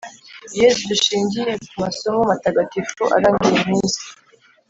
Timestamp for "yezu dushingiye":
0.59-1.53